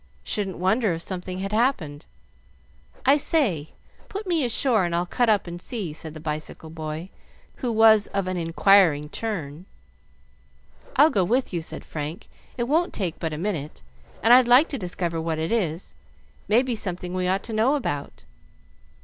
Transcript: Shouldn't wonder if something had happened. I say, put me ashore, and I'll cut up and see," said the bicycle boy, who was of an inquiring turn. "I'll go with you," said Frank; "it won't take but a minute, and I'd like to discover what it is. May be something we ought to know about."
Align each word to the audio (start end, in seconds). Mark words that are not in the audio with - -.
Shouldn't 0.23 0.57
wonder 0.57 0.93
if 0.93 1.03
something 1.03 1.37
had 1.37 1.51
happened. 1.51 2.07
I 3.05 3.17
say, 3.17 3.73
put 4.09 4.25
me 4.25 4.43
ashore, 4.43 4.83
and 4.83 4.95
I'll 4.95 5.05
cut 5.05 5.29
up 5.29 5.45
and 5.45 5.61
see," 5.61 5.93
said 5.93 6.15
the 6.15 6.19
bicycle 6.19 6.71
boy, 6.71 7.09
who 7.57 7.71
was 7.71 8.07
of 8.07 8.25
an 8.27 8.35
inquiring 8.35 9.09
turn. 9.09 9.67
"I'll 10.95 11.11
go 11.11 11.23
with 11.23 11.53
you," 11.53 11.61
said 11.61 11.85
Frank; 11.85 12.27
"it 12.57 12.63
won't 12.63 12.93
take 12.93 13.19
but 13.19 13.31
a 13.31 13.37
minute, 13.37 13.83
and 14.23 14.33
I'd 14.33 14.47
like 14.47 14.69
to 14.69 14.79
discover 14.79 15.21
what 15.21 15.37
it 15.37 15.51
is. 15.51 15.93
May 16.47 16.63
be 16.63 16.75
something 16.75 17.13
we 17.13 17.27
ought 17.27 17.43
to 17.43 17.53
know 17.53 17.75
about." 17.75 18.23